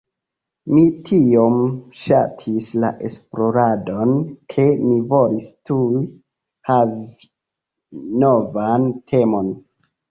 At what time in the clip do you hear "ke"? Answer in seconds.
4.55-4.67